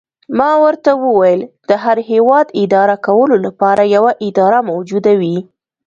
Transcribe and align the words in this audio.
ما 0.37 0.51
ورته 0.63 0.91
وویل: 1.03 1.41
د 1.69 1.71
هر 1.83 1.97
هیواد 2.11 2.47
اداره 2.63 2.95
کولو 3.05 3.35
لپاره 3.45 3.91
یوه 3.95 4.11
اداره 4.27 4.59
موجوده 4.71 5.13
وي. 5.21 5.37